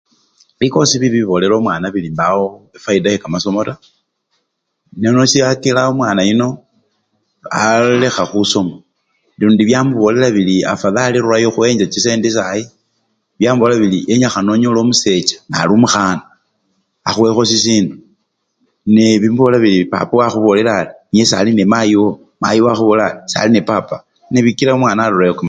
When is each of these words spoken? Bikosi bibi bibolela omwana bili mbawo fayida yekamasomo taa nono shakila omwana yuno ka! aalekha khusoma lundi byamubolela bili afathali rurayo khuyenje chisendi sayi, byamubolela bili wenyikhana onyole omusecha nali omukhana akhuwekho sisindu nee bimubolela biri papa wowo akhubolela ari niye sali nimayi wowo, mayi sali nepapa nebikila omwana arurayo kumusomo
Bikosi 0.59 0.95
bibi 1.01 1.19
bibolela 1.21 1.53
omwana 1.59 1.87
bili 1.93 2.09
mbawo 2.13 2.43
fayida 2.83 3.09
yekamasomo 3.13 3.61
taa 3.67 3.79
nono 5.01 5.23
shakila 5.31 5.81
omwana 5.91 6.21
yuno 6.29 6.47
ka! 7.43 7.47
aalekha 7.61 8.23
khusoma 8.31 8.75
lundi 9.39 9.63
byamubolela 9.67 10.27
bili 10.35 10.55
afathali 10.71 11.17
rurayo 11.23 11.49
khuyenje 11.53 11.85
chisendi 11.93 12.29
sayi, 12.35 12.63
byamubolela 13.39 13.79
bili 13.83 13.99
wenyikhana 14.09 14.49
onyole 14.53 14.79
omusecha 14.83 15.35
nali 15.51 15.71
omukhana 15.75 16.23
akhuwekho 17.07 17.43
sisindu 17.51 17.95
nee 18.93 19.19
bimubolela 19.21 19.59
biri 19.63 19.79
papa 19.91 20.11
wowo 20.15 20.23
akhubolela 20.27 20.71
ari 20.79 20.91
niye 21.11 21.25
sali 21.31 21.51
nimayi 21.57 21.95
wowo, 22.63 22.83
mayi 22.91 23.27
sali 23.31 23.49
nepapa 23.53 23.97
nebikila 24.31 24.71
omwana 24.73 25.01
arurayo 25.03 25.31
kumusomo 25.33 25.39